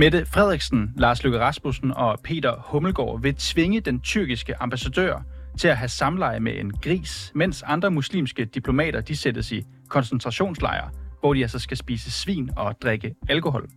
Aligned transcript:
Mette 0.00 0.26
Frederiksen, 0.26 0.92
Lars 0.96 1.24
Løkke 1.24 1.40
Rasmussen 1.40 1.92
og 1.96 2.18
Peter 2.24 2.54
Hummelgaard 2.58 3.22
vil 3.22 3.34
tvinge 3.34 3.80
den 3.80 4.00
tyrkiske 4.00 4.62
ambassadør 4.62 5.22
til 5.58 5.68
at 5.68 5.76
have 5.76 5.88
samleje 5.88 6.40
med 6.40 6.58
en 6.58 6.70
gris, 6.70 7.32
mens 7.34 7.62
andre 7.66 7.90
muslimske 7.90 8.44
diplomater 8.44 9.00
de 9.00 9.16
sættes 9.16 9.52
i 9.52 9.62
koncentrationslejre, 9.88 10.90
hvor 11.20 11.34
de 11.34 11.42
altså 11.42 11.58
skal 11.58 11.76
spise 11.76 12.10
svin 12.10 12.50
og 12.56 12.74
drikke 12.82 13.14
alkohol. 13.28 13.68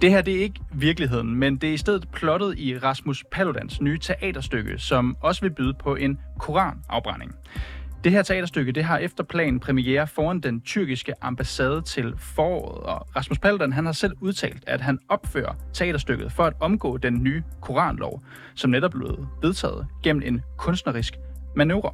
Det 0.00 0.10
her 0.10 0.22
det 0.22 0.36
er 0.36 0.42
ikke 0.42 0.60
virkeligheden, 0.74 1.34
men 1.34 1.56
det 1.56 1.68
er 1.68 1.74
i 1.74 1.76
stedet 1.76 2.08
plottet 2.12 2.58
i 2.58 2.78
Rasmus 2.78 3.24
Paludans 3.32 3.80
nye 3.80 3.98
teaterstykke, 3.98 4.78
som 4.78 5.16
også 5.20 5.40
vil 5.40 5.50
byde 5.50 5.74
på 5.74 5.94
en 5.94 6.18
koranafbrænding. 6.38 7.32
Det 8.06 8.14
her 8.14 8.22
teaterstykke 8.22 8.72
det 8.72 8.84
har 8.84 8.98
efter 8.98 9.24
planen 9.24 9.60
premiere 9.60 10.06
foran 10.06 10.40
den 10.40 10.60
tyrkiske 10.60 11.12
ambassade 11.20 11.82
til 11.82 12.14
foråret, 12.18 12.82
og 12.82 13.16
Rasmus 13.16 13.38
Paludan 13.38 13.72
han 13.72 13.86
har 13.86 13.92
selv 13.92 14.12
udtalt, 14.20 14.64
at 14.66 14.80
han 14.80 14.98
opfører 15.08 15.54
teaterstykket 15.72 16.32
for 16.32 16.44
at 16.44 16.52
omgå 16.60 16.96
den 16.96 17.22
nye 17.22 17.42
koranlov, 17.60 18.22
som 18.54 18.70
netop 18.70 18.90
blev 18.90 19.26
vedtaget 19.42 19.86
gennem 20.02 20.22
en 20.26 20.42
kunstnerisk 20.58 21.14
manøvre. 21.56 21.90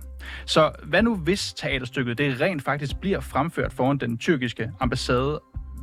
Så 0.46 0.70
hvad 0.84 1.02
nu 1.02 1.16
hvis 1.16 1.52
teaterstykket 1.52 2.18
det 2.18 2.40
rent 2.40 2.62
faktisk 2.62 2.96
bliver 3.00 3.20
fremført 3.20 3.72
foran 3.72 3.98
den 3.98 4.18
tyrkiske 4.18 4.70
ambassade? 4.80 5.40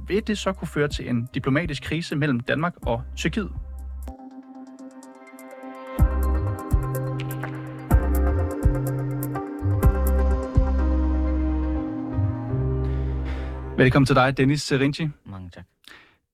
Vil 0.08 0.28
det 0.28 0.38
så 0.38 0.54
kunne 0.54 0.68
føre 0.68 0.88
til 0.88 1.10
en 1.10 1.28
diplomatisk 1.34 1.84
krise 1.84 2.16
mellem 2.16 2.40
Danmark 2.40 2.74
og 2.82 3.02
Tyrkiet? 3.16 3.52
Velkommen 13.80 14.06
til 14.06 14.16
dig, 14.16 14.38
Dennis 14.38 14.62
Serinci. 14.62 15.08
Mange 15.26 15.50
tak. 15.50 15.66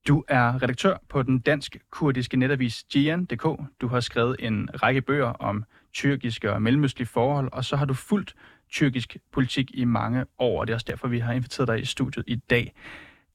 Du 0.07 0.23
er 0.27 0.63
redaktør 0.63 0.97
på 1.09 1.23
den 1.23 1.39
dansk-kurdiske 1.39 2.37
netavis 2.37 2.83
Gian.dk. 2.93 3.43
Du 3.81 3.87
har 3.87 3.99
skrevet 3.99 4.35
en 4.39 4.69
række 4.83 5.01
bøger 5.01 5.25
om 5.27 5.63
tyrkiske 5.93 6.53
og 6.53 6.61
mellemøstlige 6.61 7.07
forhold, 7.07 7.49
og 7.51 7.65
så 7.65 7.75
har 7.75 7.85
du 7.85 7.93
fulgt 7.93 8.35
tyrkisk 8.71 9.17
politik 9.31 9.71
i 9.73 9.83
mange 9.83 10.25
år, 10.39 10.59
og 10.59 10.67
det 10.67 10.73
er 10.73 10.75
også 10.75 10.85
derfor, 10.89 11.07
vi 11.07 11.19
har 11.19 11.33
inviteret 11.33 11.67
dig 11.67 11.81
i 11.81 11.85
studiet 11.85 12.23
i 12.27 12.35
dag. 12.35 12.73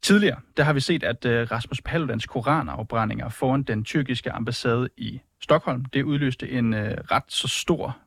Tidligere, 0.02 0.40
der 0.56 0.62
har 0.64 0.72
vi 0.72 0.80
set, 0.80 1.02
at 1.02 1.24
øh, 1.24 1.50
Rasmus 1.50 1.80
Paludans 1.80 2.26
koranafbrændinger 2.26 3.28
foran 3.28 3.62
den 3.62 3.84
tyrkiske 3.84 4.32
ambassade 4.32 4.88
i 4.96 5.20
Stockholm, 5.40 5.84
det 5.84 6.02
udløste 6.02 6.50
en 6.50 6.74
øh, 6.74 6.98
ret 7.10 7.24
så 7.28 7.48
stor 7.48 7.98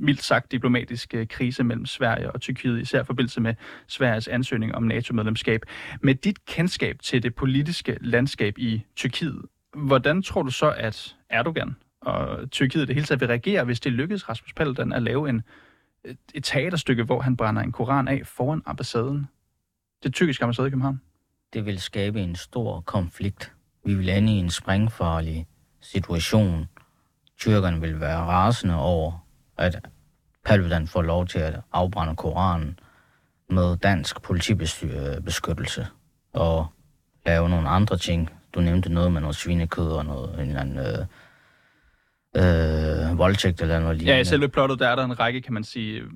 mildt 0.00 0.22
sagt 0.22 0.52
diplomatisk 0.52 1.14
øh, 1.14 1.28
krise 1.28 1.64
mellem 1.64 1.86
Sverige 1.86 2.30
og 2.30 2.40
Tyrkiet, 2.40 2.80
især 2.80 3.00
i 3.00 3.04
forbindelse 3.04 3.40
med 3.40 3.54
Sveriges 3.86 4.28
ansøgning 4.28 4.74
om 4.74 4.82
NATO-medlemskab. 4.82 5.62
Med 6.00 6.14
dit 6.14 6.44
kendskab 6.44 6.98
til 7.02 7.22
det 7.22 7.34
politiske 7.34 7.96
landskab 8.00 8.58
i 8.58 8.82
Tyrkiet, 8.96 9.42
hvordan 9.74 10.22
tror 10.22 10.42
du 10.42 10.50
så, 10.50 10.74
at 10.76 11.16
Erdogan 11.30 11.76
og 12.00 12.50
Tyrkiet 12.50 12.88
det 12.88 12.96
hele 12.96 13.06
taget 13.06 13.20
vil 13.20 13.28
reagere, 13.28 13.64
hvis 13.64 13.80
det 13.80 13.92
lykkes 13.92 14.28
Rasmus 14.28 14.52
Paludan 14.52 14.92
at 14.92 15.02
lave 15.02 15.28
en, 15.28 15.42
et, 16.04 16.18
et 16.34 16.44
teaterstykke, 16.44 17.02
hvor 17.02 17.20
han 17.20 17.36
brænder 17.36 17.62
en 17.62 17.72
koran 17.72 18.08
af 18.08 18.22
foran 18.24 18.62
ambassaden? 18.66 19.26
Det 20.02 20.14
tyrkiske 20.14 20.44
ambassade 20.44 20.68
i 20.68 20.70
København. 20.70 21.00
Det 21.52 21.66
vil 21.66 21.80
skabe 21.80 22.20
en 22.20 22.36
stor 22.36 22.80
konflikt. 22.80 23.52
Vi 23.84 23.94
vil 23.94 24.08
ende 24.08 24.32
i 24.32 24.36
en 24.36 24.50
sprængfarlig 24.50 25.46
situation. 25.80 26.68
Tyrkerne 27.38 27.80
vil 27.80 28.00
være 28.00 28.18
rasende 28.18 28.74
over, 28.74 29.26
at 29.60 29.88
Paludan 30.44 30.86
får 30.86 31.02
lov 31.02 31.26
til 31.26 31.38
at 31.38 31.60
afbrænde 31.72 32.16
Koranen 32.16 32.78
med 33.50 33.76
dansk 33.76 34.22
politibeskyttelse 34.22 35.86
og 36.32 36.66
lave 37.26 37.48
nogle 37.48 37.68
andre 37.68 37.96
ting. 37.96 38.30
Du 38.54 38.60
nævnte 38.60 38.92
noget 38.92 39.12
med 39.12 39.20
noget 39.20 39.36
svinekød 39.36 39.92
og 39.92 40.04
noget, 40.04 40.34
en 40.34 40.48
eller 40.48 40.60
anden 40.60 40.78
øh, 40.78 41.06
øh, 43.10 43.18
voldtægt 43.18 43.62
eller 43.62 43.80
noget 43.80 43.96
lignende. 43.96 44.14
Ja, 44.14 44.20
i 44.20 44.24
selve 44.24 44.48
plottet, 44.48 44.78
der 44.78 44.88
er 44.88 44.96
der 44.96 45.04
en 45.04 45.20
række, 45.20 45.40
kan 45.40 45.54
man 45.54 45.64
sige, 45.64 46.00
øh, 46.00 46.06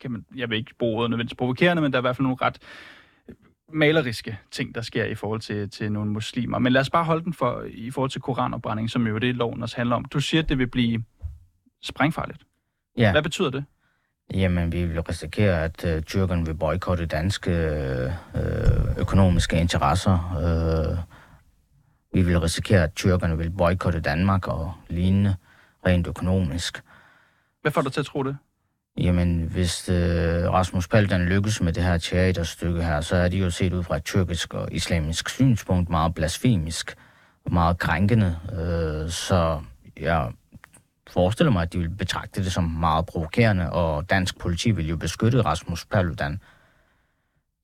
kan 0.00 0.10
man, 0.10 0.24
jeg 0.36 0.50
vil 0.50 0.58
ikke 0.58 0.74
bruge 0.78 0.96
ordet 0.98 1.10
nødvendigvis 1.10 1.36
provokerende, 1.36 1.82
men 1.82 1.92
der 1.92 1.98
er 1.98 2.00
i 2.00 2.08
hvert 2.08 2.16
fald 2.16 2.24
nogle 2.24 2.38
ret 2.42 2.58
øh, 3.28 3.34
maleriske 3.72 4.38
ting, 4.50 4.74
der 4.74 4.80
sker 4.80 5.04
i 5.04 5.14
forhold 5.14 5.40
til, 5.40 5.70
til 5.70 5.92
nogle 5.92 6.10
muslimer. 6.10 6.58
Men 6.58 6.72
lad 6.72 6.80
os 6.80 6.90
bare 6.90 7.04
holde 7.04 7.24
den 7.24 7.32
for, 7.32 7.64
i 7.68 7.90
forhold 7.90 8.10
til 8.10 8.20
koranopbrænding, 8.20 8.90
som 8.90 9.06
jo 9.06 9.18
det 9.18 9.34
loven 9.34 9.62
også 9.62 9.76
handler 9.76 9.96
om. 9.96 10.04
Du 10.04 10.20
siger, 10.20 10.42
at 10.42 10.48
det 10.48 10.58
vil 10.58 10.66
blive 10.66 11.04
sprængfarligt. 11.82 12.42
Ja. 12.98 13.10
Hvad 13.10 13.22
betyder 13.22 13.50
det? 13.50 13.64
Jamen, 14.34 14.72
vi 14.72 14.84
vil 14.84 15.00
risikere, 15.02 15.64
at 15.64 15.84
øh, 15.84 16.02
tyrkerne 16.02 16.46
vil 16.46 16.54
boykotte 16.54 17.06
danske 17.06 17.50
øh, 18.34 18.98
økonomiske 18.98 19.60
interesser. 19.60 20.36
Øh, 20.36 20.98
vi 22.14 22.22
vil 22.22 22.40
risikere, 22.40 22.82
at 22.82 22.94
tyrkerne 22.94 23.38
vil 23.38 23.50
boykotte 23.50 24.00
Danmark 24.00 24.48
og 24.48 24.74
lignende 24.88 25.36
rent 25.86 26.06
økonomisk. 26.06 26.82
Hvad 27.62 27.72
får 27.72 27.80
du 27.80 27.90
til 27.90 28.00
at 28.00 28.06
tro 28.06 28.22
det? 28.22 28.36
Jamen, 28.96 29.42
hvis 29.42 29.88
øh, 29.88 29.96
Rasmus 30.52 30.88
Paludan 30.88 31.22
lykkes 31.22 31.62
med 31.62 31.72
det 31.72 31.82
her 31.82 31.98
teaterstykke 31.98 32.82
her, 32.82 33.00
så 33.00 33.16
er 33.16 33.28
de 33.28 33.38
jo 33.38 33.50
set 33.50 33.72
ud 33.72 33.82
fra 33.82 33.96
et 33.96 34.04
tyrkisk 34.04 34.54
og 34.54 34.68
islamisk 34.72 35.28
synspunkt 35.28 35.90
meget 35.90 36.14
blasfemisk 36.14 36.96
meget 37.50 37.78
krænkende. 37.78 38.38
Øh, 38.52 39.10
så 39.10 39.60
jeg 40.00 40.32
forestiller 41.10 41.50
mig, 41.50 41.62
at 41.62 41.72
de 41.72 41.78
vil 41.78 41.90
betragte 41.90 42.44
det 42.44 42.52
som 42.52 42.64
meget 42.64 43.06
provokerende, 43.06 43.72
og 43.72 44.10
dansk 44.10 44.38
politi 44.38 44.70
vil 44.70 44.88
jo 44.88 44.96
beskytte 44.96 45.42
Rasmus 45.42 45.86
Paludan. 45.86 46.40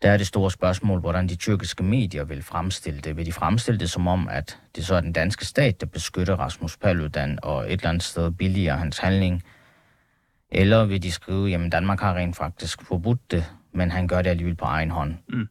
Der 0.02 0.10
er 0.10 0.16
det 0.16 0.26
store 0.26 0.50
spørgsmål, 0.50 1.00
hvordan 1.00 1.28
de 1.28 1.36
tyrkiske 1.36 1.82
medier 1.82 2.24
vil 2.24 2.42
fremstille 2.42 3.00
det. 3.00 3.16
Vil 3.16 3.26
de 3.26 3.32
fremstille 3.32 3.80
det 3.80 3.90
som 3.90 4.06
om, 4.06 4.28
at 4.28 4.58
det 4.76 4.86
så 4.86 4.94
er 4.94 5.00
den 5.00 5.12
danske 5.12 5.44
stat, 5.44 5.80
der 5.80 5.86
beskytter 5.86 6.36
Rasmus 6.36 6.76
Paludan, 6.76 7.38
og 7.42 7.64
et 7.64 7.72
eller 7.72 7.88
andet 7.88 8.02
sted 8.02 8.30
billiger 8.30 8.76
hans 8.76 8.98
handling? 8.98 9.42
Eller 10.50 10.84
vil 10.84 11.02
de 11.02 11.12
skrive, 11.12 11.48
jamen 11.48 11.70
Danmark 11.70 12.00
har 12.00 12.14
rent 12.14 12.36
faktisk 12.36 12.82
forbudt 12.82 13.30
det, 13.30 13.44
men 13.72 13.90
han 13.90 14.08
gør 14.08 14.22
det 14.22 14.30
alligevel 14.30 14.56
på 14.56 14.64
egen 14.64 14.90
hånd? 14.90 15.14
Mm. 15.28 15.48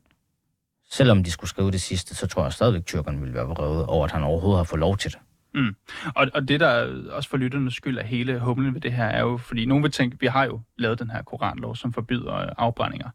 Selvom 0.92 1.24
de 1.24 1.32
skulle 1.32 1.50
skrive 1.50 1.72
det 1.72 1.82
sidste, 1.82 2.16
så 2.16 2.28
tror 2.28 2.44
jeg 2.44 2.54
stadigvæk, 2.54 2.80
at 2.80 2.86
tyrkerne 2.86 3.22
vil 3.22 3.34
være 3.34 3.46
vrede 3.46 3.86
over, 3.88 4.06
at 4.06 4.12
han 4.12 4.24
overhovedet 4.24 4.60
har 4.60 4.64
fået 4.64 4.80
lov 4.80 4.98
til 4.98 5.12
det. 5.12 5.20
Mm. 5.56 5.76
Og, 6.16 6.28
og 6.34 6.48
det, 6.48 6.60
der 6.60 7.02
også 7.12 7.30
for 7.30 7.38
lytternes 7.38 7.74
skyld 7.74 7.98
er 7.98 8.04
hele 8.04 8.40
humlen 8.40 8.74
ved 8.74 8.82
det 8.82 8.94
her, 8.94 9.06
er 9.06 9.22
jo, 9.22 9.38
fordi 9.38 9.66
nogen 9.66 9.84
vil 9.84 9.92
tænke, 9.92 10.18
vi 10.20 10.28
har 10.28 10.46
jo 10.46 10.62
lavet 10.78 11.00
den 11.00 11.10
her 11.10 11.22
koranlov, 11.22 11.76
som 11.76 11.94
forbyder 11.94 12.36
øh, 12.36 12.48
afbrændinger. 12.58 13.10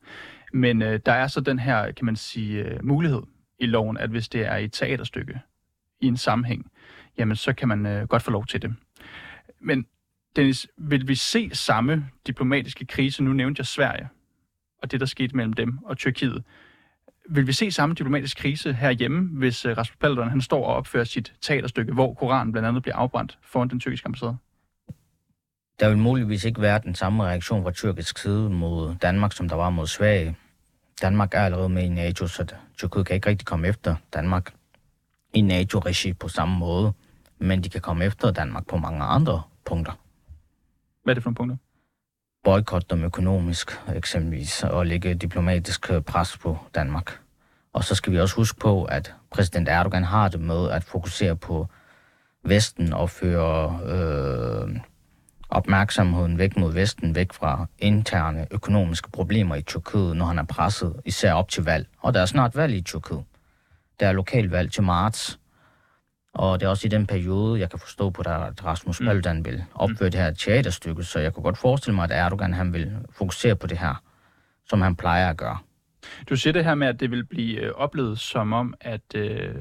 Men 0.53 0.83
øh, 0.83 1.01
der 1.07 1.13
er 1.13 1.27
så 1.27 1.41
den 1.41 1.59
her, 1.59 1.93
kan 1.93 2.07
man 2.07 2.17
sige, 2.17 2.65
øh, 2.65 2.85
mulighed 2.85 3.23
i 3.59 3.67
loven, 3.67 3.99
at 3.99 4.11
hvis 4.11 4.29
det 4.29 4.47
er 4.47 4.57
et 4.57 4.73
teaterstykke 4.73 5.41
i 6.01 6.07
en 6.07 6.17
sammenhæng, 6.17 6.71
jamen 7.19 7.37
så 7.37 7.53
kan 7.53 7.69
man 7.69 7.87
øh, 7.87 8.09
godt 8.09 8.23
få 8.23 8.31
lov 8.31 8.47
til 8.47 8.63
det. 8.63 8.75
Men 9.61 9.87
Dennis, 10.37 10.69
vil 10.77 11.09
vi 11.09 11.15
se 11.15 11.51
samme 11.53 12.09
diplomatiske 12.27 12.87
krise, 12.87 13.25
nu 13.25 13.33
nævnte 13.33 13.61
jeg 13.61 13.67
Sverige, 13.67 14.09
og 14.83 14.91
det, 14.91 15.01
der 15.01 15.07
skete 15.07 15.37
mellem 15.37 15.53
dem 15.53 15.79
og 15.85 15.97
Tyrkiet, 15.97 16.43
vil 17.31 17.47
vi 17.47 17.53
se 17.53 17.71
samme 17.71 17.95
diplomatisk 17.95 18.37
krise 18.37 18.73
herhjemme, 18.73 19.39
hvis 19.39 19.67
uh, 19.67 19.73
Rasmus 19.79 19.97
Paludan 19.97 20.29
han 20.29 20.41
står 20.41 20.67
og 20.67 20.75
opfører 20.75 21.05
sit 21.05 21.33
teaterstykke, 21.41 21.93
hvor 21.93 22.15
Koranen 22.15 22.53
blandt 22.53 22.69
andet 22.69 22.83
bliver 22.83 22.97
afbrændt 22.97 23.39
foran 23.43 23.69
den 23.69 23.81
tyrkiske 23.81 24.07
ambassade? 24.07 24.37
Der 25.81 25.89
vil 25.89 25.99
muligvis 25.99 26.45
ikke 26.45 26.61
være 26.61 26.81
den 26.85 26.95
samme 26.95 27.25
reaktion 27.25 27.63
fra 27.63 27.71
tyrkisk 27.71 28.19
side 28.19 28.51
mod 28.51 28.95
Danmark, 29.03 29.33
som 29.33 29.49
der 29.49 29.57
var 29.57 29.71
mod 29.71 29.87
Sverige. 29.87 30.37
Danmark 31.03 31.35
er 31.35 31.41
allerede 31.41 31.69
med 31.69 31.83
i 31.83 31.89
NATO, 31.89 32.27
så 32.27 32.55
Tyrkiet 32.79 33.07
kan 33.07 33.15
ikke 33.15 33.29
rigtig 33.29 33.47
komme 33.47 33.69
efter 33.69 33.97
Danmark 34.15 34.55
i 35.35 35.41
NATO-regi 35.41 36.13
på 36.13 36.29
samme 36.29 36.59
måde, 36.59 36.93
men 37.39 37.65
de 37.65 37.69
kan 37.69 37.81
komme 37.81 38.05
efter 38.05 38.31
Danmark 38.31 38.67
på 38.67 38.77
mange 38.77 39.03
andre 39.05 39.43
punkter. 39.65 39.93
Hvad 41.05 41.13
er 41.13 41.15
det 41.15 41.23
for 41.23 41.31
nogle 41.31 41.37
punkter? 41.37 41.57
Boykotte 42.45 42.87
dem 42.91 43.05
økonomisk, 43.05 43.81
eksempelvis, 43.95 44.63
og 44.65 44.87
lægge 44.87 45.15
diplomatisk 45.15 45.91
øh, 45.91 46.03
pres 46.03 46.39
på 46.39 46.59
Danmark. 46.75 47.21
Og 47.73 47.85
så 47.85 47.95
skal 47.95 48.13
vi 48.13 48.21
også 48.21 48.37
huske 48.37 48.59
på, 48.61 48.85
at 48.85 49.15
præsident 49.31 49.69
Erdogan 49.69 50.05
har 50.05 50.29
det 50.29 50.41
med 50.41 50.71
at 50.71 50.85
fokusere 50.85 51.37
på 51.37 51.69
Vesten 52.45 52.93
og 52.93 53.11
føre 53.11 53.81
øh, 53.85 54.77
opmærksomheden 55.51 56.39
væk 56.39 56.57
mod 56.57 56.73
Vesten, 56.73 57.15
væk 57.15 57.33
fra 57.33 57.67
interne 57.79 58.47
økonomiske 58.51 59.11
problemer 59.11 59.55
i 59.55 59.63
Tyrkiet, 59.63 60.17
når 60.17 60.27
han 60.27 60.39
er 60.39 60.45
presset, 60.45 60.97
især 61.05 61.33
op 61.33 61.49
til 61.49 61.65
valg. 61.65 61.87
Og 61.99 62.15
der 62.15 62.21
er 62.21 62.27
snart 62.27 62.57
valg 62.57 62.75
i 62.75 62.81
Tyrkiet. 62.81 63.25
Der 64.01 64.09
er 64.09 64.13
lokalvalg 64.13 64.73
til 64.73 64.83
marts, 64.83 65.40
og 66.35 66.61
det 66.61 66.67
er 66.67 66.71
også 66.71 66.87
i 66.87 66.91
den 66.91 67.07
periode, 67.07 67.61
jeg 67.61 67.71
kan 67.71 67.79
forstå 67.79 68.11
på, 68.11 68.23
at 68.23 68.65
Rasmus 68.65 69.01
mm. 69.01 69.07
Paludan 69.07 69.45
vil 69.45 69.65
opføre 69.75 70.07
mm. 70.07 70.11
det 70.11 70.21
her 70.21 70.33
teaterstykke, 70.33 71.05
så 71.05 71.19
jeg 71.19 71.35
kunne 71.35 71.43
godt 71.43 71.59
forestille 71.59 71.95
mig, 71.95 72.05
at 72.05 72.11
Erdogan 72.11 72.55
han 72.55 72.73
vil 72.73 72.93
fokusere 73.11 73.57
på 73.57 73.67
det 73.67 73.79
her, 73.79 74.03
som 74.69 74.81
han 74.81 74.97
plejer 74.97 75.31
at 75.31 75.37
gøre. 75.37 75.59
Du 76.29 76.37
siger 76.37 76.53
det 76.53 76.65
her 76.65 76.75
med, 76.75 76.87
at 76.87 77.01
det 77.01 77.11
vil 77.11 77.25
blive 77.25 77.61
øh, 77.61 77.73
oplevet 77.75 78.19
som 78.19 78.53
om, 78.53 78.75
at 78.81 79.15
øh, 79.15 79.55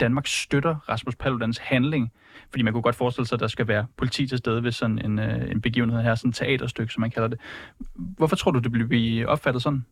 Danmark 0.00 0.26
støtter 0.26 0.76
Rasmus 0.88 1.16
Paludans 1.16 1.58
handling, 1.58 2.12
fordi 2.50 2.62
man 2.62 2.72
kunne 2.72 2.82
godt 2.82 2.96
forestille 2.96 3.26
sig, 3.26 3.36
at 3.36 3.40
der 3.40 3.46
skal 3.46 3.68
være 3.68 3.86
politi 3.96 4.26
til 4.26 4.38
stede 4.38 4.62
ved 4.62 4.72
sådan 4.72 4.98
en, 5.04 5.18
øh, 5.18 5.50
en 5.50 5.60
begivenhed 5.60 6.02
her, 6.02 6.14
sådan 6.14 6.28
et 6.28 6.34
teaterstykke, 6.34 6.92
som 6.92 7.00
man 7.00 7.10
kalder 7.10 7.28
det. 7.28 7.38
Hvorfor 7.94 8.36
tror 8.36 8.50
du, 8.50 8.58
det 8.58 8.72
vil 8.72 8.86
blive 8.86 9.28
opfattet 9.28 9.62
sådan? 9.62 9.84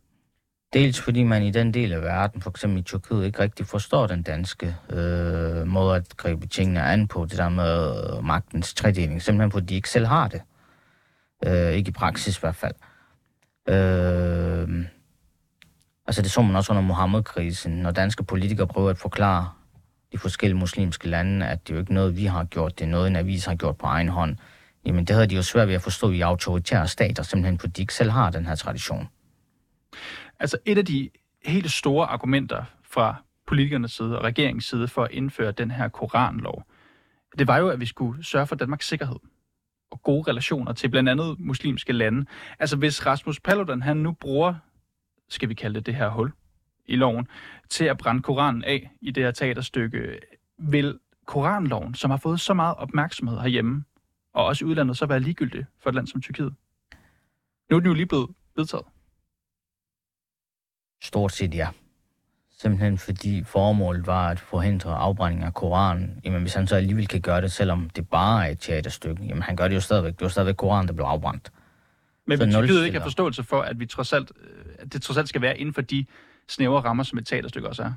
Dels 0.74 1.00
fordi 1.00 1.22
man 1.22 1.42
i 1.42 1.50
den 1.50 1.74
del 1.74 1.92
af 1.92 2.02
verden, 2.02 2.42
for 2.42 2.50
eksempel 2.50 2.78
i 2.78 2.82
Tyrkiet, 2.82 3.24
ikke 3.24 3.38
rigtig 3.38 3.66
forstår 3.66 4.06
den 4.06 4.22
danske 4.22 4.76
øh, 4.90 5.66
måde 5.66 5.96
at 5.96 6.16
gribe 6.16 6.46
tingene 6.46 6.82
an 6.82 7.08
på, 7.08 7.24
det 7.24 7.38
der 7.38 7.48
med 7.48 8.04
øh, 8.16 8.24
magtens 8.24 8.74
tredeling, 8.74 9.22
simpelthen 9.22 9.50
fordi 9.50 9.66
de 9.66 9.74
ikke 9.74 9.90
selv 9.90 10.06
har 10.06 10.28
det. 10.28 10.42
Øh, 11.46 11.72
ikke 11.72 11.88
i 11.88 11.92
praksis 11.92 12.36
i 12.36 12.40
hvert 12.40 12.54
fald. 12.56 12.74
Øh, 13.68 14.84
altså 16.06 16.22
det 16.22 16.30
så 16.30 16.42
man 16.42 16.56
også 16.56 16.72
under 16.72 16.82
Mohammed-krisen, 16.82 17.72
når 17.72 17.90
danske 17.90 18.24
politikere 18.24 18.66
prøver 18.66 18.90
at 18.90 18.98
forklare 18.98 19.50
de 20.12 20.18
forskellige 20.18 20.58
muslimske 20.58 21.08
lande, 21.08 21.46
at 21.46 21.66
det 21.66 21.72
er 21.72 21.76
jo 21.76 21.80
ikke 21.80 21.94
noget, 21.94 22.16
vi 22.16 22.24
har 22.24 22.44
gjort, 22.44 22.78
det 22.78 22.84
er 22.84 22.88
noget, 22.88 23.06
en 23.06 23.16
avis 23.16 23.44
har 23.44 23.54
gjort 23.54 23.76
på 23.76 23.86
egen 23.86 24.08
hånd. 24.08 24.36
Jamen 24.86 25.04
det 25.04 25.14
havde 25.14 25.26
de 25.26 25.34
jo 25.34 25.42
svært 25.42 25.68
ved 25.68 25.74
at 25.74 25.82
forstå 25.82 26.10
i 26.10 26.20
autoritære 26.20 26.88
stater, 26.88 27.22
simpelthen 27.22 27.58
fordi 27.58 27.72
de 27.72 27.82
ikke 27.82 27.94
selv 27.94 28.10
har 28.10 28.30
den 28.30 28.46
her 28.46 28.54
tradition. 28.54 29.08
Altså 30.44 30.58
et 30.64 30.78
af 30.78 30.86
de 30.86 31.10
helt 31.44 31.70
store 31.70 32.06
argumenter 32.06 32.64
fra 32.82 33.16
politikernes 33.46 33.92
side 33.92 34.18
og 34.18 34.24
regeringens 34.24 34.64
side 34.64 34.88
for 34.88 35.04
at 35.04 35.10
indføre 35.10 35.52
den 35.52 35.70
her 35.70 35.88
koranlov, 35.88 36.64
det 37.38 37.46
var 37.46 37.58
jo, 37.58 37.68
at 37.68 37.80
vi 37.80 37.86
skulle 37.86 38.24
sørge 38.24 38.46
for 38.46 38.56
Danmarks 38.56 38.88
sikkerhed 38.88 39.16
og 39.90 40.02
gode 40.02 40.30
relationer 40.30 40.72
til 40.72 40.88
blandt 40.88 41.08
andet 41.08 41.36
muslimske 41.38 41.92
lande. 41.92 42.26
Altså 42.58 42.76
hvis 42.76 43.06
Rasmus 43.06 43.40
Paludan 43.40 43.82
han 43.82 43.96
nu 43.96 44.12
bruger, 44.12 44.54
skal 45.28 45.48
vi 45.48 45.54
kalde 45.54 45.74
det 45.74 45.86
det 45.86 45.94
her 45.94 46.08
hul 46.08 46.32
i 46.86 46.96
loven, 46.96 47.28
til 47.70 47.84
at 47.84 47.98
brænde 47.98 48.22
Koranen 48.22 48.64
af 48.64 48.90
i 49.00 49.10
det 49.10 49.22
her 49.22 49.30
teaterstykke, 49.30 50.18
vil 50.58 50.98
Koranloven, 51.26 51.94
som 51.94 52.10
har 52.10 52.18
fået 52.18 52.40
så 52.40 52.54
meget 52.54 52.74
opmærksomhed 52.76 53.38
herhjemme, 53.38 53.84
og 54.32 54.44
også 54.44 54.64
i 54.64 54.68
udlandet, 54.68 54.96
så 54.96 55.06
være 55.06 55.20
ligegyldig 55.20 55.66
for 55.82 55.90
et 55.90 55.94
land 55.94 56.06
som 56.06 56.20
Tyrkiet? 56.20 56.54
Nu 57.70 57.76
er 57.76 57.80
den 57.80 57.88
jo 57.88 57.94
lige 57.94 58.06
blevet 58.06 58.30
vedtaget. 58.56 58.93
Stort 61.04 61.32
set 61.32 61.54
ja. 61.54 61.68
Simpelthen 62.58 62.98
fordi 62.98 63.44
formålet 63.44 64.06
var 64.06 64.28
at 64.28 64.40
forhindre 64.40 64.94
afbrænding 64.94 65.44
af 65.44 65.54
Koranen. 65.54 66.20
Jamen 66.24 66.42
hvis 66.42 66.54
han 66.54 66.66
så 66.66 66.76
alligevel 66.76 67.08
kan 67.08 67.20
gøre 67.20 67.40
det, 67.40 67.52
selvom 67.52 67.90
det 67.90 68.08
bare 68.08 68.46
er 68.46 68.52
et 68.52 68.58
teaterstykke, 68.60 69.24
jamen 69.24 69.42
han 69.42 69.56
gør 69.56 69.68
det 69.68 69.74
jo 69.74 69.80
stadigvæk. 69.80 70.12
Det 70.12 70.22
var 70.22 70.28
stadigvæk 70.28 70.54
Koranen, 70.54 70.88
der 70.88 70.94
blev 70.94 71.06
afbrændt. 71.06 71.52
Men 72.26 72.38
vil 72.38 72.52
Tyrkiet 72.52 72.84
ikke 72.84 72.98
have 72.98 73.04
forståelse 73.04 73.42
for, 73.42 73.62
at, 73.62 73.80
vi 73.80 73.86
trods 73.86 74.12
alt, 74.12 74.32
øh, 74.40 74.74
at 74.78 74.92
det 74.92 75.02
trods 75.02 75.16
alt 75.16 75.28
skal 75.28 75.42
være 75.42 75.58
inden 75.58 75.74
for 75.74 75.82
de 75.82 76.06
snævre 76.48 76.80
rammer, 76.80 77.04
som 77.04 77.18
et 77.18 77.26
teaterstykke 77.26 77.68
også 77.68 77.82
er? 77.82 77.92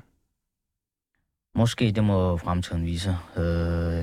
Måske, 1.54 1.92
det 1.92 2.04
må 2.04 2.36
fremtiden 2.36 2.86
vise. 2.86 3.16
Øh, 3.36 3.44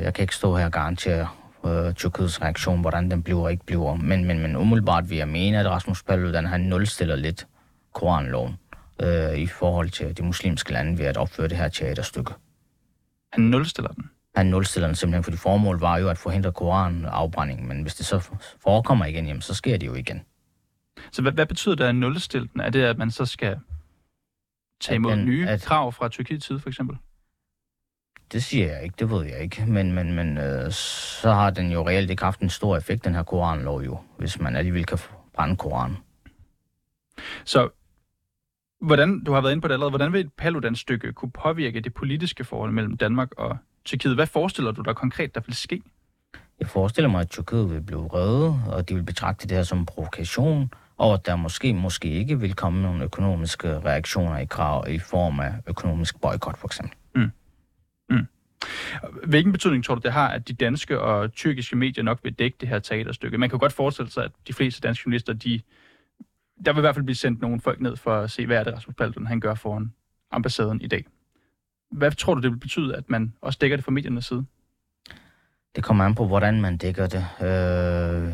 jeg 0.02 0.14
kan 0.14 0.24
ikke 0.24 0.36
stå 0.36 0.58
her 0.58 0.66
og 0.66 0.72
garantere 0.72 1.28
øh, 1.66 1.94
Tyrkiets 1.94 2.42
reaktion, 2.42 2.82
hvordan 2.82 3.12
den 3.12 3.24
bliver 3.24 3.42
og 3.42 3.52
ikke 3.52 3.66
bliver. 3.66 3.96
Men, 3.96 4.26
men, 4.26 4.40
men 4.40 4.56
umiddelbart 4.56 5.10
vil 5.10 5.18
jeg 5.18 5.28
mene, 5.28 5.60
at 5.60 5.66
Rasmus 5.66 6.04
Paludan 6.04 6.46
han 6.46 6.62
nulstiller 6.62 7.16
lidt 7.16 7.48
Koranloven 7.94 8.58
øh, 9.02 9.38
i 9.38 9.48
forhold 9.48 9.90
til 9.90 10.18
de 10.18 10.24
muslimske 10.24 10.74
lande 10.74 10.98
ved 10.98 11.06
at 11.06 11.18
opføre 11.18 11.48
det 11.48 11.58
her 11.58 11.68
teaterstykke. 11.68 12.34
Han 13.34 13.44
nulstiller 13.44 13.92
den? 13.92 14.10
Han 14.36 14.46
nulstiller 14.46 14.88
den 14.88 14.96
simpelthen, 14.96 15.24
fordi 15.24 15.38
formålet 15.38 15.82
var 15.82 15.98
jo 15.98 16.10
at 16.10 16.18
forhindre 16.18 16.52
koranafbrænding, 16.52 17.68
men 17.68 17.82
hvis 17.82 17.96
det 17.96 18.06
så 18.06 18.30
forekommer 18.64 19.06
igen, 19.06 19.28
jamen, 19.28 19.42
så 19.42 19.54
sker 19.54 19.78
det 19.78 19.88
jo 19.88 19.94
igen. 19.94 20.22
Så 21.12 21.22
hvad, 21.22 21.32
hvad 21.32 21.46
betyder 21.46 21.76
det 21.76 21.84
at 21.84 21.96
nulstille 21.96 22.50
den? 22.54 22.62
Er 22.62 22.70
det, 22.70 22.84
at 22.84 22.98
man 22.98 23.12
så 23.12 23.26
skal 23.26 23.60
tage 24.82 24.96
imod 24.96 25.12
den, 25.12 25.26
nye 25.26 25.48
at, 25.48 25.62
krav 25.62 25.92
fra 25.92 26.10
Tyrkiets 26.10 26.48
side, 26.48 26.60
for 26.60 26.70
eksempel? 26.70 26.98
Det 28.32 28.44
siger 28.44 28.72
jeg 28.72 28.84
ikke, 28.84 28.96
det 29.00 29.10
ved 29.10 29.26
jeg 29.26 29.40
ikke. 29.40 29.66
Men, 29.66 29.94
men, 29.94 30.14
men 30.14 30.38
øh, 30.38 30.72
så 30.72 31.32
har 31.32 31.50
den 31.50 31.72
jo 31.72 31.88
reelt 31.88 32.10
ikke 32.10 32.24
haft 32.24 32.40
en 32.40 32.50
stor 32.50 32.78
effekt, 32.78 33.06
den 33.06 33.16
her 33.16 33.24
koranlov 33.24 33.82
jo, 33.82 34.00
hvis 34.18 34.40
man 34.40 34.56
alligevel 34.56 34.86
kan 34.86 35.00
brænde 35.34 35.56
koranen. 35.56 35.98
Så 37.46 37.70
hvordan, 38.86 39.24
du 39.24 39.32
har 39.34 39.42
været 39.42 39.52
inde 39.52 39.62
på 39.62 39.68
det 39.68 39.74
allerede, 39.74 39.92
hvordan 39.92 40.14
vil 40.14 40.22
et 40.22 40.34
Paludan-stykke 40.34 41.14
kunne 41.14 41.32
påvirke 41.32 41.82
det 41.82 41.94
politiske 41.94 42.44
forhold 42.44 42.72
mellem 42.72 42.98
Danmark 42.98 43.32
og 43.38 43.58
Tyrkiet? 43.86 44.16
Hvad 44.16 44.28
forestiller 44.28 44.72
du 44.72 44.82
dig 44.82 44.96
konkret, 44.96 45.36
der 45.36 45.42
vil 45.46 45.56
ske? 45.56 45.82
Jeg 46.60 46.68
forestiller 46.68 47.10
mig, 47.10 47.22
at 47.22 47.30
Tyrkiet 47.30 47.70
vil 47.70 47.82
blive 47.82 48.10
reddet, 48.14 48.62
og 48.68 48.90
de 48.90 48.96
vil 48.96 49.04
betragte 49.04 49.48
det 49.48 49.58
her 49.58 49.64
som 49.64 49.80
en 49.80 49.86
provokation, 49.86 50.74
og 50.98 51.14
at 51.14 51.26
der 51.26 51.36
måske, 51.36 51.74
måske 51.74 52.08
ikke 52.08 52.40
vil 52.40 52.54
komme 52.54 52.82
nogle 52.82 53.04
økonomiske 53.04 53.80
reaktioner 53.80 54.38
i 54.38 54.46
krav 54.46 54.86
i 54.90 55.00
form 55.00 55.40
af 55.40 55.54
økonomisk 55.68 56.22
boykot, 56.22 56.58
for 56.58 56.68
eksempel. 56.68 56.98
Mm. 57.16 57.32
Mm. 58.10 58.28
Hvilken 59.24 59.52
betydning 59.52 59.86
tror 59.86 59.96
du, 59.96 60.02
det 60.02 60.14
har, 60.14 60.28
at 60.28 60.48
de 60.48 60.54
danske 60.54 61.00
og 61.00 61.34
tyrkiske 61.34 61.76
medier 61.76 62.04
nok 62.04 62.20
vil 62.24 62.34
dække 62.34 62.58
det 62.62 62.70
her 62.70 62.80
teaterstykke? 62.80 63.38
Man 63.38 63.50
kan 63.50 63.60
godt 63.60 63.74
forestille 63.74 64.12
sig, 64.12 64.24
at 64.24 64.32
de 64.48 64.54
fleste 64.54 64.82
danske 64.82 65.04
journalister, 65.06 65.34
de 65.34 65.62
der 66.66 66.74
vil 66.74 66.80
i 66.80 66.82
hvert 66.82 66.96
fald 66.96 67.06
blive 67.06 67.16
sendt 67.16 67.42
nogle 67.42 67.62
folk 67.62 67.82
ned 67.82 67.96
for 67.96 68.16
at 68.16 68.32
se, 68.32 68.46
hvad 68.46 68.58
er 68.58 68.64
det 68.64 68.74
Rasmus 68.74 68.96
Paludan 68.96 69.28
han 69.28 69.40
gør 69.40 69.54
foran 69.54 69.94
ambassaden 70.32 70.82
i 70.82 70.88
dag. 70.88 71.06
Hvad 71.92 72.12
tror 72.12 72.34
du, 72.34 72.42
det 72.42 72.52
vil 72.52 72.58
betyde, 72.60 72.96
at 72.96 73.10
man 73.10 73.34
også 73.42 73.60
dækker 73.62 73.78
det 73.78 73.84
fra 73.84 73.92
mediernes 73.92 74.26
side? 74.26 74.46
Det 75.76 75.84
kommer 75.84 76.06
an 76.06 76.16
på, 76.16 76.28
hvordan 76.28 76.62
man 76.62 76.78
dækker 76.78 77.08
det. 77.08 77.28
Øh, 77.42 78.34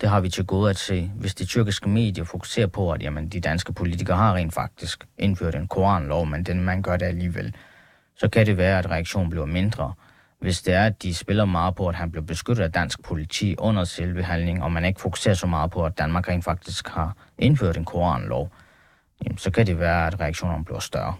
det 0.00 0.08
har 0.08 0.20
vi 0.20 0.28
til 0.28 0.46
gode 0.46 0.70
at 0.70 0.76
se. 0.76 1.12
Hvis 1.16 1.34
de 1.34 1.44
tyrkiske 1.44 1.88
medier 1.88 2.24
fokuserer 2.24 2.66
på, 2.66 2.92
at 2.92 3.02
jamen, 3.02 3.28
de 3.28 3.40
danske 3.40 3.72
politikere 3.72 4.16
har 4.16 4.34
rent 4.34 4.54
faktisk 4.54 5.06
indført 5.18 5.54
en 5.54 5.68
koranlov, 5.68 6.26
men 6.26 6.42
den 6.42 6.64
man 6.64 6.82
gør 6.82 6.96
det 6.96 7.06
alligevel, 7.06 7.54
så 8.16 8.28
kan 8.28 8.46
det 8.46 8.56
være, 8.56 8.78
at 8.78 8.90
reaktionen 8.90 9.30
bliver 9.30 9.46
mindre 9.46 9.92
hvis 10.40 10.62
det 10.62 10.74
er, 10.74 10.84
at 10.84 11.02
de 11.02 11.14
spiller 11.14 11.44
meget 11.44 11.74
på, 11.74 11.88
at 11.88 11.94
han 11.94 12.10
bliver 12.10 12.24
beskyttet 12.24 12.64
af 12.64 12.72
dansk 12.72 13.02
politi 13.02 13.54
under 13.58 13.84
selve 13.84 14.22
handlingen, 14.22 14.62
og 14.62 14.72
man 14.72 14.84
ikke 14.84 15.00
fokuserer 15.00 15.34
så 15.34 15.46
meget 15.46 15.70
på, 15.70 15.84
at 15.84 15.98
Danmark 15.98 16.28
rent 16.28 16.44
faktisk 16.44 16.88
har 16.88 17.16
indført 17.38 17.76
en 17.76 17.84
koranlov, 17.84 18.52
jamen, 19.24 19.38
så 19.38 19.50
kan 19.50 19.66
det 19.66 19.78
være, 19.78 20.06
at 20.06 20.20
reaktionerne 20.20 20.64
bliver 20.64 20.78
større. 20.80 21.14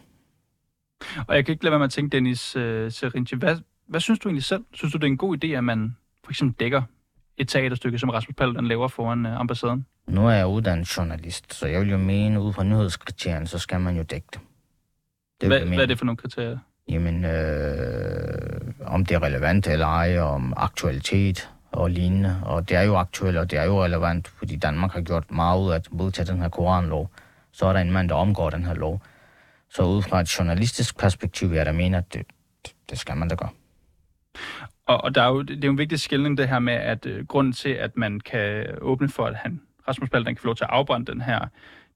Og 1.29 1.37
jeg 1.37 1.45
kan 1.45 1.53
ikke 1.53 1.65
lade 1.65 1.71
være 1.71 1.79
med 1.79 1.85
at 1.85 1.91
tænke, 1.91 2.17
Dennis 2.17 2.57
uh, 2.57 2.63
Serinci, 2.63 3.37
hvad, 3.37 3.57
hvad 3.89 4.01
synes 4.01 4.19
du 4.19 4.29
egentlig 4.29 4.45
selv? 4.45 4.65
Synes 4.73 4.93
du, 4.93 4.99
det 4.99 5.05
er 5.05 5.09
en 5.09 5.17
god 5.17 5.45
idé, 5.45 5.47
at 5.47 5.65
man 5.65 5.97
for 6.25 6.31
eksempel 6.31 6.61
dækker 6.61 6.83
et 7.37 7.49
teaterstykke, 7.49 7.99
som 7.99 8.11
Rasmus 8.11 8.35
Paludan 8.37 8.67
laver 8.67 8.89
foran 8.89 9.27
uh, 9.27 9.41
ambassaden? 9.41 9.87
Nu 10.07 10.29
er 10.29 10.33
jeg 10.33 10.47
uddannet 10.47 10.97
journalist, 10.97 11.55
så 11.55 11.67
jeg 11.67 11.81
vil 11.81 11.91
jo 11.91 11.99
mene, 11.99 12.41
ud 12.41 12.53
fra 12.53 12.65
nyhedskriterierne, 12.65 13.47
så 13.47 13.59
skal 13.59 13.81
man 13.81 13.97
jo 13.97 14.03
dække 14.03 14.27
det. 14.33 14.41
det 15.41 15.49
hvad, 15.49 15.61
hvad 15.61 15.79
er 15.79 15.87
det 15.87 15.99
for 15.99 16.05
nogle 16.05 16.17
kriterier? 16.17 16.59
Jamen, 16.89 17.25
øh, 17.25 18.61
om 18.87 19.05
det 19.07 19.15
er 19.15 19.23
relevant 19.23 19.67
eller 19.67 19.87
ej, 19.87 20.19
om 20.19 20.55
aktualitet 20.57 21.51
og 21.73 21.91
lignende. 21.91 22.43
Og 22.45 22.69
det 22.69 22.77
er 22.77 22.83
jo 22.83 22.97
aktuelt, 22.97 23.37
og 23.37 23.51
det 23.51 23.59
er 23.59 23.65
jo 23.65 23.85
relevant, 23.85 24.29
fordi 24.29 24.57
Danmark 24.57 24.93
har 24.93 25.01
gjort 25.01 25.31
meget 25.31 25.61
ud 25.61 25.71
af 25.71 25.75
at 25.75 25.89
modtage 25.93 26.33
den 26.33 26.41
her 26.41 26.49
koranlov. 26.49 27.11
Så 27.53 27.67
er 27.67 27.73
der 27.73 27.81
en 27.81 27.93
mand, 27.93 28.09
der 28.09 28.15
omgår 28.15 28.51
den 28.51 28.65
her 28.65 28.75
lov. 28.75 29.03
Så 29.71 29.83
ud 29.83 30.03
fra 30.03 30.21
et 30.21 30.39
journalistisk 30.39 30.99
perspektiv, 30.99 31.53
er 31.53 31.65
der 31.65 31.73
mener, 31.73 31.99
at 31.99 32.15
det, 32.15 32.27
det 32.91 32.99
skal 32.99 33.17
man 33.17 33.29
da 33.29 33.35
gøre. 33.35 33.51
Og, 34.87 35.05
og 35.05 35.15
der 35.15 35.23
er 35.23 35.29
jo, 35.29 35.43
det 35.43 35.65
er 35.65 35.69
jo 35.69 35.73
en 35.73 35.79
vigtig 35.79 36.01
skældning 36.01 36.39
det 36.39 36.49
her 36.49 36.59
med, 36.59 36.75
at 36.75 37.07
øh, 37.07 37.27
grunden 37.27 37.53
til, 37.53 37.69
at 37.69 37.97
man 37.97 38.21
kan 38.21 38.67
åbne 38.81 39.09
for, 39.09 39.27
at 39.27 39.35
han, 39.35 39.61
Rasmus 39.89 40.11
Paludan 40.11 40.35
kan 40.35 40.41
få 40.41 40.47
lov 40.47 40.57
til 40.57 40.65
at 40.65 40.71
afbrænde 40.71 41.13
den 41.13 41.21
her 41.21 41.49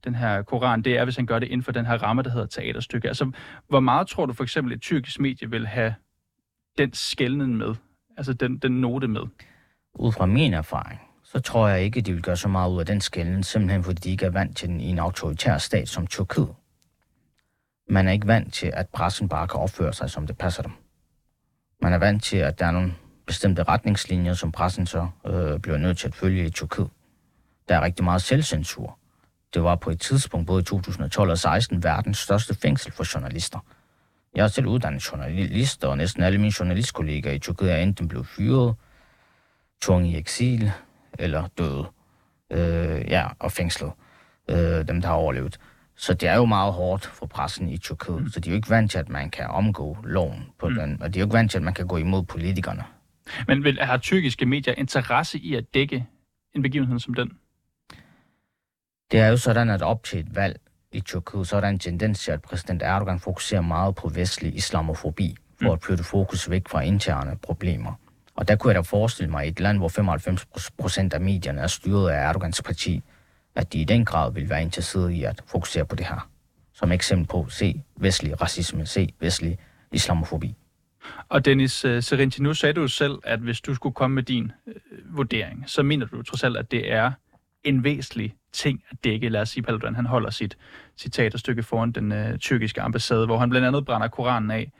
den 0.04 0.14
her 0.14 0.42
koran, 0.42 0.82
det 0.82 0.98
er, 0.98 1.04
hvis 1.04 1.16
han 1.16 1.26
gør 1.26 1.38
det 1.38 1.46
inden 1.46 1.62
for 1.62 1.72
den 1.72 1.86
her 1.86 2.02
ramme, 2.02 2.22
der 2.22 2.30
hedder 2.30 2.46
teaterstykke. 2.46 3.08
Altså, 3.08 3.30
hvor 3.68 3.80
meget 3.80 4.08
tror 4.08 4.26
du 4.26 4.32
for 4.32 4.42
eksempel, 4.42 4.72
et 4.72 4.80
tyrkisk 4.80 5.20
medie 5.20 5.50
vil 5.50 5.66
have 5.66 5.94
den 6.78 6.92
skældning 6.92 7.56
med? 7.56 7.74
Altså 8.16 8.32
den, 8.32 8.58
den 8.58 8.72
note 8.72 9.08
med? 9.08 9.22
Ud 9.94 10.12
fra 10.12 10.26
min 10.26 10.54
erfaring, 10.54 11.00
så 11.24 11.40
tror 11.40 11.68
jeg 11.68 11.82
ikke, 11.82 12.00
de 12.00 12.12
vil 12.12 12.22
gøre 12.22 12.36
så 12.36 12.48
meget 12.48 12.70
ud 12.70 12.80
af 12.80 12.86
den 12.86 13.00
skældning, 13.00 13.44
simpelthen 13.44 13.84
fordi 13.84 14.00
de 14.00 14.10
ikke 14.10 14.26
er 14.26 14.30
vant 14.30 14.56
til 14.56 14.68
den 14.68 14.80
i 14.80 14.86
en 14.86 14.98
autoritær 14.98 15.58
stat 15.58 15.88
som 15.88 16.06
Tyrkiet. 16.06 16.54
Man 17.88 18.08
er 18.08 18.12
ikke 18.12 18.26
vant 18.26 18.54
til, 18.54 18.70
at 18.74 18.88
pressen 18.88 19.28
bare 19.28 19.48
kan 19.48 19.60
opføre 19.60 19.92
sig, 19.92 20.10
som 20.10 20.26
det 20.26 20.38
passer 20.38 20.62
dem. 20.62 20.72
Man 21.82 21.92
er 21.92 21.98
vant 21.98 22.22
til, 22.22 22.36
at 22.36 22.58
der 22.58 22.66
er 22.66 22.70
nogle 22.70 22.94
bestemte 23.26 23.62
retningslinjer, 23.62 24.34
som 24.34 24.52
pressen 24.52 24.86
så 24.86 25.08
øh, 25.26 25.58
bliver 25.58 25.78
nødt 25.78 25.98
til 25.98 26.08
at 26.08 26.14
følge 26.14 26.46
i 26.46 26.50
Tyrkiet. 26.50 26.88
Der 27.68 27.76
er 27.76 27.82
rigtig 27.82 28.04
meget 28.04 28.22
selvcensur. 28.22 28.98
Det 29.54 29.62
var 29.62 29.76
på 29.76 29.90
et 29.90 30.00
tidspunkt, 30.00 30.46
både 30.46 30.60
i 30.60 30.64
2012 30.64 31.30
og 31.30 31.38
2016, 31.38 31.82
verdens 31.82 32.18
største 32.18 32.54
fængsel 32.54 32.92
for 32.92 33.14
journalister. 33.14 33.58
Jeg 34.34 34.44
er 34.44 34.48
selv 34.48 34.66
uddannet 34.66 35.12
journalist, 35.12 35.84
og 35.84 35.96
næsten 35.96 36.22
alle 36.22 36.38
mine 36.38 36.52
journalistkollegaer 36.60 37.34
i 37.34 37.38
Tyrkiet 37.38 37.72
er 37.72 37.76
enten 37.76 38.08
blevet 38.08 38.26
fyret, 38.26 38.74
tvunget 39.82 40.10
i 40.10 40.16
eksil 40.16 40.72
eller 41.18 41.48
døde. 41.58 41.86
Øh, 42.52 43.10
ja, 43.10 43.26
og 43.38 43.52
fængslet. 43.52 43.92
Øh, 44.50 44.88
dem, 44.88 45.00
der 45.00 45.08
har 45.08 45.14
overlevet. 45.14 45.58
Så 45.96 46.14
det 46.14 46.28
er 46.28 46.36
jo 46.36 46.44
meget 46.44 46.72
hårdt 46.72 47.06
for 47.06 47.26
pressen 47.26 47.68
i 47.68 47.78
Tyrkiet. 47.78 48.22
Mm. 48.22 48.28
Så 48.28 48.40
de 48.40 48.48
er 48.48 48.52
jo 48.52 48.56
ikke 48.56 48.70
vant 48.70 48.90
til, 48.90 48.98
at 48.98 49.08
man 49.08 49.30
kan 49.30 49.46
omgå 49.46 49.96
loven 50.04 50.46
på 50.58 50.68
mm. 50.68 50.74
den, 50.74 51.02
og 51.02 51.14
de 51.14 51.18
er 51.18 51.20
jo 51.20 51.26
ikke 51.26 51.34
vant 51.34 51.50
til, 51.50 51.58
at 51.58 51.64
man 51.64 51.74
kan 51.74 51.86
gå 51.86 51.96
imod 51.96 52.22
politikerne. 52.22 52.84
Men 53.46 53.64
vil, 53.64 53.78
har 53.80 53.96
tyrkiske 53.96 54.46
medier 54.46 54.74
interesse 54.74 55.38
i 55.38 55.54
at 55.54 55.64
dække 55.74 56.06
en 56.54 56.62
begivenhed 56.62 56.98
som 56.98 57.14
den? 57.14 57.30
Det 59.12 59.20
er 59.20 59.28
jo 59.28 59.36
sådan, 59.36 59.70
at 59.70 59.82
op 59.82 60.04
til 60.04 60.20
et 60.20 60.36
valg 60.36 60.60
i 60.92 61.00
Tyrkiet, 61.00 61.48
så 61.48 61.56
er 61.56 61.60
der 61.60 61.68
en 61.68 61.78
tendens 61.78 62.24
til, 62.24 62.32
at 62.32 62.42
præsident 62.42 62.82
Erdogan 62.82 63.20
fokuserer 63.20 63.60
meget 63.60 63.94
på 63.94 64.08
vestlig 64.08 64.56
islamofobi, 64.56 65.36
for 65.62 65.68
mm. 65.68 65.72
at 65.72 65.82
flytte 65.82 66.04
fokus 66.04 66.50
væk 66.50 66.68
fra 66.68 66.80
interne 66.80 67.36
problemer. 67.42 67.92
Og 68.34 68.48
der 68.48 68.56
kunne 68.56 68.68
jeg 68.68 68.74
da 68.74 68.80
forestille 68.80 69.30
mig, 69.30 69.42
at 69.42 69.48
et 69.48 69.60
land, 69.60 69.78
hvor 69.78 69.88
95 69.88 70.46
procent 70.78 71.14
af 71.14 71.20
medierne 71.20 71.60
er 71.60 71.66
styret 71.66 72.10
af 72.10 72.28
Erdogans 72.28 72.62
parti, 72.62 73.02
at 73.54 73.72
de 73.72 73.78
i 73.78 73.84
den 73.84 74.04
grad 74.04 74.32
vil 74.32 74.50
være 74.50 74.62
interesseret 74.62 75.10
i 75.10 75.24
at 75.24 75.42
fokusere 75.46 75.84
på 75.84 75.96
det 75.96 76.06
her. 76.06 76.28
som 76.74 76.92
eksempel 76.92 77.26
på, 77.26 77.46
se 77.48 77.82
vestlig 77.96 78.40
racisme, 78.42 78.86
se 78.86 79.08
vestlig 79.20 79.58
islamofobi. 79.92 80.54
Og 81.28 81.44
Dennis 81.44 81.84
uh, 81.84 82.02
Serinci, 82.02 82.42
nu 82.42 82.54
sagde 82.54 82.72
du 82.72 82.88
selv, 82.88 83.18
at 83.24 83.38
hvis 83.38 83.60
du 83.60 83.74
skulle 83.74 83.94
komme 83.94 84.14
med 84.14 84.22
din 84.22 84.52
uh, 84.66 85.16
vurdering, 85.16 85.64
så 85.66 85.82
mener 85.82 86.06
du 86.06 86.22
trods 86.22 86.44
alt, 86.44 86.56
at 86.56 86.70
det 86.70 86.92
er 86.92 87.12
en 87.64 87.84
væsentlig 87.84 88.34
ting 88.52 88.84
at 88.90 89.04
dække. 89.04 89.28
Lad 89.28 89.40
os 89.40 89.48
sige, 89.48 89.62
Paludan, 89.62 89.94
han 89.94 90.06
holder 90.06 90.30
sit 90.30 90.58
citaterstykke 90.96 91.62
foran 91.62 91.92
den 91.92 92.12
øh, 92.12 92.38
tyrkiske 92.38 92.80
ambassade, 92.80 93.26
hvor 93.26 93.38
han 93.38 93.50
blandt 93.50 93.66
andet 93.66 93.84
brænder 93.84 94.08
Koranen 94.08 94.50
af. 94.50 94.72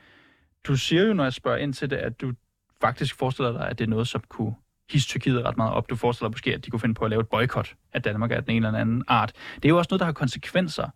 Du 0.67 0.75
siger 0.75 1.03
jo, 1.03 1.13
når 1.13 1.23
jeg 1.23 1.33
spørger 1.33 1.57
ind 1.57 1.73
til 1.73 1.89
det, 1.89 1.95
at 1.95 2.21
du 2.21 2.33
faktisk 2.81 3.15
forestiller 3.15 3.51
dig, 3.51 3.69
at 3.69 3.79
det 3.79 3.85
er 3.85 3.89
noget, 3.89 4.07
som 4.07 4.23
kunne 4.29 4.55
hisse 4.91 5.07
Tyrkiet 5.07 5.45
ret 5.45 5.57
meget 5.57 5.73
op. 5.73 5.89
Du 5.89 5.95
forestiller 5.95 6.29
dig 6.29 6.33
måske, 6.33 6.53
at 6.53 6.65
de 6.65 6.69
kunne 6.69 6.79
finde 6.79 6.95
på 6.95 7.05
at 7.05 7.09
lave 7.09 7.19
et 7.19 7.29
boykot 7.29 7.75
af 7.93 8.01
Danmark 8.01 8.31
af 8.31 8.43
den 8.43 8.55
ene 8.55 8.67
eller 8.67 8.79
anden 8.79 9.03
art. 9.07 9.33
Det 9.55 9.65
er 9.65 9.69
jo 9.69 9.77
også 9.77 9.87
noget, 9.91 9.99
der 9.99 10.05
har 10.05 10.13
konsekvenser 10.13 10.89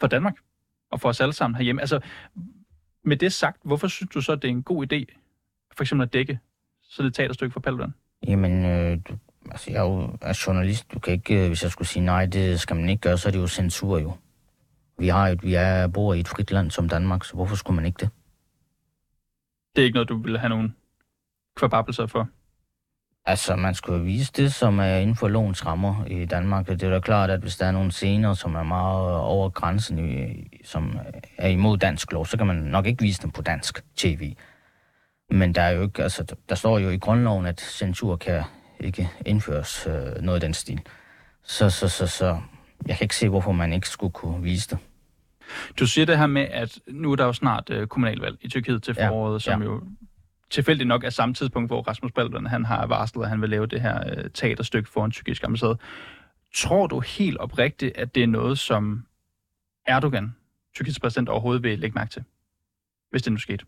for 0.00 0.06
Danmark 0.06 0.34
og 0.90 1.00
for 1.00 1.08
os 1.08 1.20
alle 1.20 1.32
sammen 1.32 1.56
herhjemme. 1.56 1.80
Altså, 1.80 2.00
med 3.04 3.16
det 3.16 3.32
sagt, 3.32 3.56
hvorfor 3.64 3.88
synes 3.88 4.10
du 4.10 4.20
så, 4.20 4.32
at 4.32 4.42
det 4.42 4.48
er 4.48 4.52
en 4.52 4.62
god 4.62 4.92
idé, 4.92 5.04
for 5.76 5.84
eksempel 5.84 6.06
at 6.06 6.12
dække 6.12 6.38
så 6.82 7.02
det 7.02 7.14
teaterstykke 7.14 7.52
for 7.52 7.60
Paludan? 7.60 7.94
Jamen, 8.26 8.64
øh, 8.64 8.98
altså, 9.50 9.70
jeg 9.70 9.78
er 9.78 9.84
jo 9.84 10.16
er 10.20 10.42
journalist. 10.46 10.92
Du 10.94 10.98
kan 10.98 11.12
ikke, 11.12 11.42
øh, 11.42 11.46
hvis 11.48 11.62
jeg 11.62 11.70
skulle 11.70 11.88
sige 11.88 12.04
nej, 12.04 12.26
det 12.26 12.60
skal 12.60 12.76
man 12.76 12.88
ikke 12.88 13.00
gøre, 13.00 13.18
så 13.18 13.28
er 13.28 13.32
det 13.32 13.38
jo 13.38 13.46
censur 13.46 13.98
jo. 13.98 14.12
Vi, 14.98 15.08
har 15.08 15.28
et, 15.28 15.42
vi 15.42 15.54
er, 15.54 15.86
bor 15.86 16.14
i 16.14 16.20
et 16.20 16.28
frit 16.28 16.50
land 16.50 16.70
som 16.70 16.88
Danmark, 16.88 17.24
så 17.24 17.34
hvorfor 17.34 17.56
skulle 17.56 17.76
man 17.76 17.86
ikke 17.86 17.98
det? 18.00 18.10
Det 19.76 19.82
er 19.82 19.86
ikke 19.86 19.94
noget, 19.94 20.08
du 20.08 20.22
vil 20.22 20.38
have 20.38 20.48
nogen 20.48 20.76
kvababelser 21.56 22.06
for? 22.06 22.28
Altså, 23.24 23.56
man 23.56 23.74
skulle 23.74 24.04
vise 24.04 24.32
det, 24.36 24.54
som 24.54 24.78
er 24.78 24.96
inden 24.96 25.16
for 25.16 25.28
lovens 25.28 25.66
rammer 25.66 26.04
i 26.06 26.24
Danmark. 26.24 26.66
Det 26.66 26.82
er 26.82 26.90
da 26.90 27.00
klart, 27.00 27.30
at 27.30 27.40
hvis 27.40 27.56
der 27.56 27.66
er 27.66 27.72
nogle 27.72 27.92
scener, 27.92 28.34
som 28.34 28.54
er 28.54 28.62
meget 28.62 29.16
over 29.16 29.48
grænsen, 29.48 29.98
som 30.64 30.98
er 31.38 31.48
imod 31.48 31.78
dansk 31.78 32.12
lov, 32.12 32.26
så 32.26 32.36
kan 32.36 32.46
man 32.46 32.56
nok 32.56 32.86
ikke 32.86 33.02
vise 33.02 33.22
dem 33.22 33.30
på 33.30 33.42
dansk 33.42 33.84
tv. 33.96 34.34
Men 35.30 35.54
der 35.54 35.62
er 35.62 35.70
jo 35.70 35.82
ikke, 35.82 36.02
altså, 36.02 36.36
der 36.48 36.54
står 36.54 36.78
jo 36.78 36.88
i 36.88 36.98
grundloven, 36.98 37.46
at 37.46 37.60
censur 37.60 38.16
kan 38.16 38.42
ikke 38.84 39.10
indføres 39.26 39.86
øh, 39.86 40.22
noget 40.22 40.36
af 40.36 40.40
den 40.40 40.54
stil. 40.54 40.80
Så, 41.42 41.70
så, 41.70 41.88
så, 41.88 42.06
så 42.06 42.40
jeg 42.86 42.96
kan 42.96 43.04
ikke 43.04 43.16
se, 43.16 43.28
hvorfor 43.28 43.52
man 43.52 43.72
ikke 43.72 43.88
skulle 43.88 44.12
kunne 44.12 44.42
vise 44.42 44.70
det. 44.70 44.78
Du 45.78 45.86
siger 45.86 46.06
det 46.06 46.18
her 46.18 46.26
med, 46.26 46.46
at 46.50 46.78
nu 46.86 47.12
er 47.12 47.16
der 47.16 47.24
jo 47.24 47.32
snart 47.32 47.70
øh, 47.70 47.86
kommunalvalg 47.86 48.38
i 48.40 48.48
Tyrkiet 48.48 48.82
til 48.82 48.94
foråret, 48.94 49.34
ja, 49.46 49.52
som 49.52 49.62
ja. 49.62 49.68
jo 49.68 49.82
tilfældigt 50.50 50.88
nok 50.88 51.04
er 51.04 51.10
samme 51.10 51.34
tidspunkt, 51.34 51.68
hvor 51.68 51.82
Rasmus 51.82 52.12
Paludan 52.12 52.46
han 52.46 52.64
har 52.64 52.86
varslet, 52.86 53.22
at 53.22 53.28
han 53.28 53.40
vil 53.40 53.50
lave 53.50 53.66
det 53.66 53.80
her 53.80 54.04
øh, 54.16 54.30
teaterstykke 54.34 54.90
for 54.90 55.04
en 55.04 55.10
tyrkisk 55.10 55.44
ambassade. 55.44 55.78
Tror 56.54 56.86
du 56.86 57.00
helt 57.00 57.38
oprigtigt, 57.38 57.96
at 57.96 58.14
det 58.14 58.22
er 58.22 58.26
noget, 58.26 58.58
som 58.58 59.06
Erdogan, 59.86 60.34
Tyrkiets 60.74 61.00
præsident, 61.00 61.28
overhovedet 61.28 61.62
vil 61.62 61.78
lægge 61.78 61.94
mærke 61.94 62.10
til, 62.10 62.24
hvis 63.10 63.22
det 63.22 63.32
nu 63.32 63.38
skete? 63.38 63.64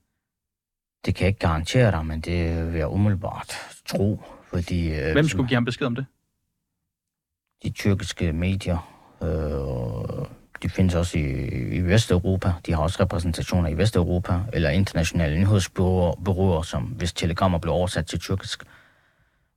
Det 1.04 1.14
kan 1.14 1.24
jeg 1.24 1.28
ikke 1.28 1.40
garantere 1.40 1.90
dig, 1.90 2.06
men 2.06 2.20
det 2.20 2.66
vil 2.72 2.78
jeg 2.78 2.88
umiddelbart 2.88 3.52
tro, 3.86 4.22
fordi... 4.54 4.94
Øh, 4.94 5.12
Hvem 5.12 5.28
skulle 5.28 5.48
give 5.48 5.56
ham 5.56 5.64
besked 5.64 5.86
om 5.86 5.94
det? 5.94 6.06
De 7.62 7.70
tyrkiske 7.70 8.32
medier, 8.32 8.78
øh, 9.22 10.26
de 10.62 10.68
findes 10.68 10.94
også 10.94 11.18
i, 11.18 11.48
i 11.76 11.80
Vesteuropa. 11.80 12.52
De 12.66 12.72
har 12.74 12.82
også 12.82 13.02
repræsentationer 13.02 13.68
i 13.68 13.76
Vesteuropa, 13.76 14.40
eller 14.52 14.70
internationale 14.70 15.38
nyhedsbureauer, 15.38 16.62
som 16.62 16.82
hvis 16.82 17.12
telegrammer 17.12 17.58
bliver 17.58 17.74
oversat 17.74 18.06
til 18.06 18.20
tyrkisk. 18.20 18.64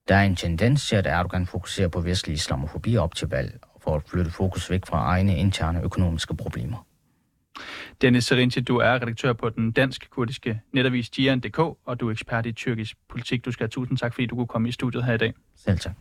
Der 0.07 0.15
er 0.15 0.23
en 0.23 0.35
tendens 0.35 0.87
til, 0.87 0.95
at 0.95 1.07
Erdogan 1.07 1.45
fokuserer 1.45 1.87
på 1.87 2.01
vestlig 2.01 2.33
islamofobi 2.33 2.97
op 2.97 3.15
til 3.15 3.27
valg, 3.27 3.59
for 3.81 3.95
at 3.95 4.03
flytte 4.09 4.31
fokus 4.31 4.69
væk 4.69 4.85
fra 4.85 4.97
egne 4.97 5.37
interne 5.37 5.81
økonomiske 5.81 6.35
problemer. 6.35 6.85
Dennis 8.01 8.25
Serinci, 8.25 8.61
du 8.61 8.77
er 8.77 8.93
redaktør 8.93 9.33
på 9.33 9.49
den 9.49 9.71
dansk-kurdiske 9.71 10.61
netavis 10.71 11.19
Jian.dk, 11.19 11.59
og 11.59 11.99
du 11.99 12.07
er 12.07 12.11
ekspert 12.11 12.45
i 12.45 12.51
tyrkisk 12.51 12.97
politik. 13.09 13.45
Du 13.45 13.51
skal 13.51 13.63
have 13.63 13.69
tusind 13.69 13.97
tak, 13.97 14.13
fordi 14.13 14.25
du 14.25 14.35
kunne 14.35 14.47
komme 14.47 14.69
i 14.69 14.71
studiet 14.71 15.03
her 15.03 15.13
i 15.13 15.17
dag. 15.17 15.33
Selv 15.55 15.79
tak. 15.79 15.93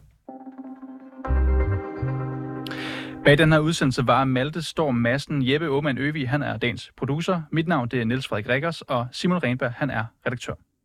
Bag 3.24 3.38
den 3.38 3.52
her 3.52 3.58
udsendelse 3.58 4.06
var 4.06 4.24
Malte 4.24 4.62
Storm 4.62 4.94
Madsen, 4.94 5.48
Jeppe 5.48 5.66
Aumann 5.66 5.98
Øvi, 5.98 6.24
han 6.24 6.42
er 6.42 6.56
dagens 6.56 6.92
producer. 6.96 7.42
Mit 7.50 7.68
navn 7.68 7.88
det 7.88 8.00
er 8.00 8.04
Niels 8.04 8.28
Frederik 8.28 8.48
Rikkers, 8.48 8.82
og 8.82 9.06
Simon 9.12 9.42
Renberg, 9.42 9.72
han 9.72 9.90
er 9.90 10.04
redaktør. 10.26 10.54